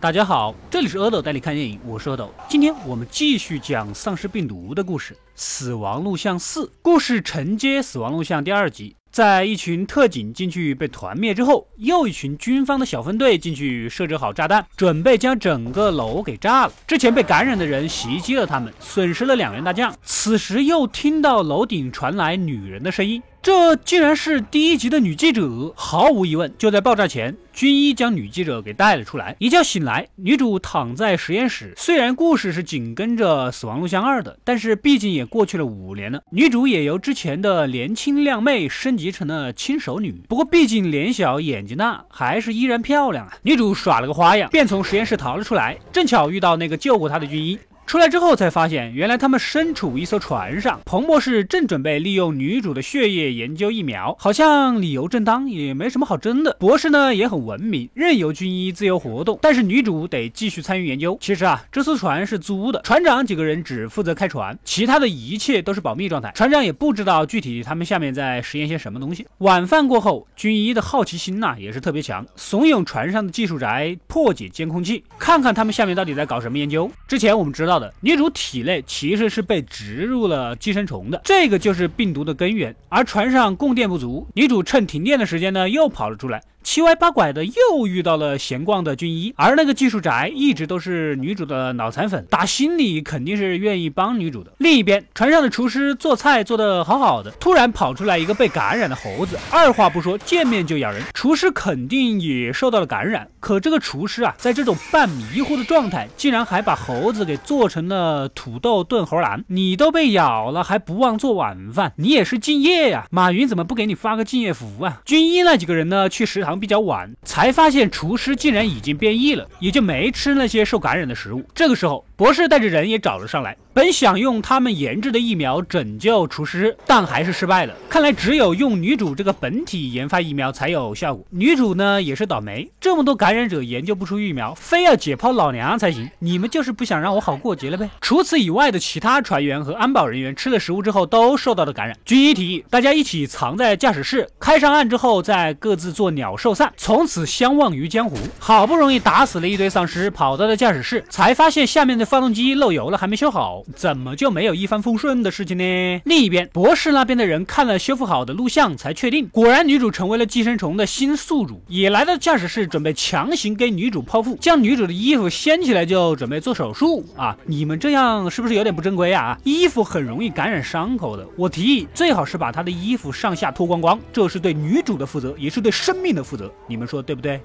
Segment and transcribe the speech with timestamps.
[0.00, 2.32] 大家好，这里是阿斗带你看电影，我是阿斗。
[2.48, 8.94] 今天我们继续讲丧尸病毒的故事，《死亡录像四》故事承接《死亡录像》第二集。
[9.18, 16.72] 在一群特警进去被团灭之后，又一群军方的小分队进去设置好炸弹，准备将整个楼给炸了。
[16.86, 19.92] 之前被感染的人袭击了他们，损失了两员大将。
[20.04, 23.20] 此时又听到楼顶传来女人的声音。
[23.40, 29.34] 这竟然是第一集的女记者，毫无疑问，就在爆炸前，军医将女记者给带了出来。
[29.38, 31.72] 一觉醒来，女主躺在实验室。
[31.76, 40.12] 虽然故事是紧跟着《死亡录像二》的，但是毕竟也过去了五年了，女主也由之前的年轻靓妹升级成了亲手女。
[40.28, 43.32] 不过毕竟脸小眼睛大，还是依然漂亮啊！
[43.42, 47.58] 女主耍了个花样，便从实验室逃了出来，正巧遇到那个救过她的军医。
[47.88, 50.78] 出来之后才发现，原来他们身处一艘船上。
[50.84, 56.54] 彭博士正准备利用女主的血液研究疫苗，好像理由正当，也没什么好争的。
[56.60, 61.16] 博士呢也很文明，任由军医自由活动，但是女主得继续参与研究。
[61.18, 66.30] 其实啊，这艘船是租的，船长几个人只负责开船，其他的一切都是保密状态。
[66.34, 69.26] 船长也不知道具体他们下面在实验些什么东西。
[69.38, 76.90] 晚饭过后，军医的好奇心呐也是特别强，怂恿船上的技术宅破解监控器，看看他们下面到底在搞什么研究。
[77.06, 77.77] 之前我们知道。
[78.00, 82.74] 女主体内其实是被植入了寄生虫的，这个就是病毒的根源。
[82.88, 86.42] 而船上供电不足，女主趁停电的时间呢，又跑了出来。
[86.70, 94.52] 七歪八拐的又遇到了闲逛的军医，而那个技术宅一直都是女主的脑残粉，打心里肯定是愿意帮女主的。
[94.58, 103.26] 另一边，船上的厨师做菜做得好好的，突然跑出来一个被感染的猴子，二话不说见面就咬人，厨师肯定也受到了感染。
[103.40, 109.42] 可这个厨师啊，在这种半迷糊的状态，竟然还把猴子给做成了土豆炖猴腩。
[109.46, 113.06] 你都被咬了，还不忘做晚饭，你也是敬业呀！
[113.10, 115.00] 马云怎么不给你发个敬业福啊？
[115.06, 116.57] 军医那几个人呢，去食堂。
[116.58, 121.44] 比较晚才发现厨师竟然已经变异了，也就没吃那些受感染的食物。
[121.54, 123.56] 这个时候，博士带着人也找了上来。
[123.72, 127.72] 本想用他们研制的疫苗拯救厨师，但还是失败了。
[127.88, 131.24] 看来只有用女主这个本体研发疫苗才有效果。
[131.30, 136.10] 女主呢也是倒霉，这么多感染者研究不出疫苗，非要解剖老娘才行。
[136.18, 137.88] 你们就是不想让我好过节了呗？
[138.00, 141.96] 除此以外的其他船员和安保人员吃了食物之后都受到了感染。
[142.04, 148.16] 军医提议大家一起藏在驾驶室，开上岸之后再各自做鸟兽散，从此相忘于江湖。
[148.38, 153.62] 好不容易打死了一堆丧尸，跑到了驾驶室，才发现下面的发动机漏油了，还没修好。
[153.74, 156.00] 怎么就没有一帆风顺的事情呢？
[156.04, 167.36] 另一边，博士那边的人看了修复好的录像，才确定，果然女主成为了寄生虫的新宿主，也来到驾驶室，准备强行给女主剖腹，将女主的衣服掀起来就准备做手术啊！
[167.46, 169.38] 你们这样是不是有点不正规啊？
[169.44, 177.40] 衣服很容易感染伤口的，我提议最好是把她的衣服上下脱光光，这是对女主的负责，也是对生命的负责，你们说对不对？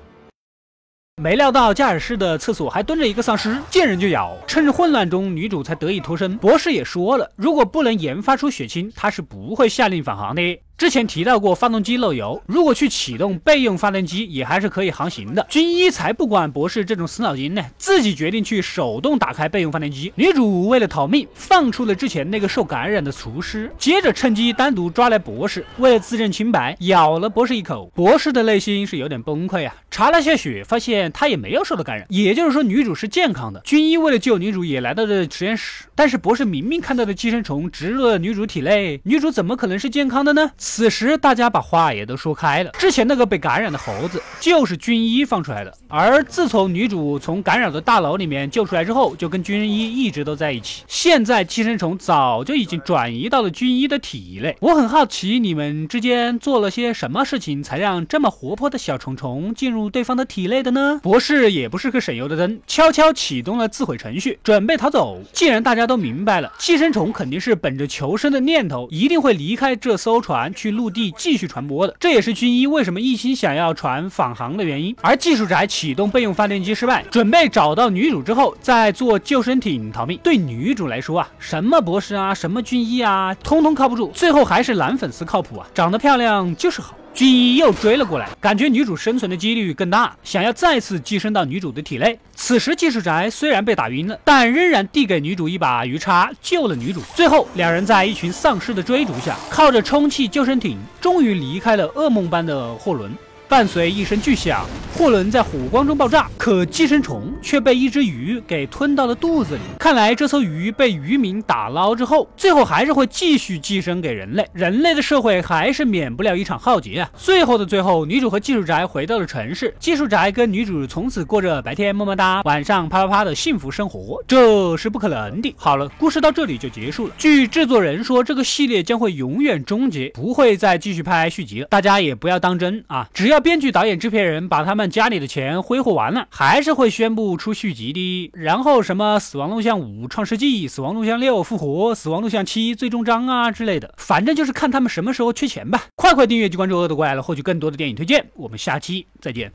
[1.21, 4.35] 没料到驾驶室的厕所还蹲着一个丧尸，见人就咬。
[4.45, 6.35] 趁着混乱中，女主才得以脱身。
[6.37, 10.61] 博士也说了，如果不能研发出血清，他是不会下令返航的。
[10.75, 15.45] 之前提到过发动机漏油，如果去启动备用发电机，也还是可以航行的。
[15.47, 20.11] 军医才不管博士这种死脑筋呢，自己决定去手动打开备用发电机。
[20.15, 27.89] 女主为了逃命，放出了之前那个受感染的厨师，接着趁机单独抓来博士，为了自证清白，咬了博士一口。
[27.95, 33.61] 博士的内心是有点崩溃啊，查了下血，发现他也没有受到感染，也就是说女主是健康的。
[33.61, 40.51] 军医为了救女主，也来到了实验室，但是博士明明看到的寄生虫植入了女主体内，女主怎么可能是健康的呢？
[40.65, 42.71] 此时，大家把话也都说开了。
[42.79, 50.83] 之前那个被感染的猴子就是军医放出来的，而自从女主从感染的大楼里面救出来之后，就跟军医一直都在一起。
[50.87, 54.55] 现在寄生虫早就已经转移到了军医的体内。
[54.61, 60.97] 我很好奇，你们之间做了些什么事情，才让这么活泼的小虫虫进入对方的体内的呢？
[61.03, 65.21] 博士也不是个省油的灯，悄悄启动了自毁程序，准备逃走。
[65.33, 70.52] 既然大家都明白了，寄生虫肯定是本着求生的念头，一定会离开这艘船。
[70.53, 74.95] 去陆地继续传播的，这也是军医为什么一心想要船返航的原因。
[75.01, 80.19] 而技术宅启动备用发电机失败，准备找到女主之后再坐救生艇逃命。
[80.23, 86.95] 对女主来说啊，什么博士啊，什么军医啊，通通靠不住，最后还是男粉丝靠谱啊，长得漂亮就是好。
[87.13, 92.17] 军医又追了过来，感觉女主生存的几率更大，想要再次寄生到女主的体内。
[92.33, 97.01] 此时技术宅虽然被打晕了，但仍然递给女主一把鱼叉，救了女主。
[97.15, 103.11] 最后两人在一群丧尸的追逐下，靠着充气救生艇，终于离开了噩梦般的货轮。
[103.53, 104.65] 伴随一声巨响，
[104.97, 109.61] 货轮在火光中爆炸，可寄生虫却被一只鱼给吞到了肚子里。
[109.77, 117.11] 看来这艘鱼被渔民打捞之后，最后还是会继续寄生给人类，人类的社会还是免不了一场浩劫啊！
[117.15, 125.53] 最后的最后，女主和技术宅回到了城市，技术宅跟女主从此过着白天么么哒，晚上啪啪啪的幸福生活，这是不可能的。
[125.59, 127.13] 好了，故事到这里就结束了。
[127.19, 131.67] 据制作人说，这个系列将会永远终结，不会再继续拍续集了。
[131.67, 138.31] 大家也不要当真啊，只要编剧、导演、制片人把他们家里的钱挥霍完了，还是会宣布出续集的。
[138.33, 145.83] 然后什么《死亡录像五：创世纪》《死亡录像六：复活》《死亡录像七：最终章》啊之类的，反正就是看他们什么时候缺钱吧。
[145.95, 148.25] 快快订阅及关注恶的怪了，获取更多的电影推荐。
[148.35, 149.51] 我们下期再见。